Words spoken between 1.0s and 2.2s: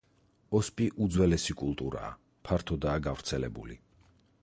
უძველესი კულტურაა,